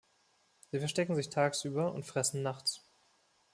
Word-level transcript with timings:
Sie 0.71 0.79
verstecken 0.79 1.13
sich 1.15 1.29
tagsüber 1.29 1.93
und 1.93 2.07
fressen 2.07 2.41
nachts. 2.41 2.81